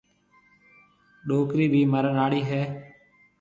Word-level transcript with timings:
ڏُوڪرِي 1.27 1.65
ڀِي 1.73 1.81
مرڻ 1.93 2.15
آݪِي 2.25 2.41
هيَ۔ 2.49 2.61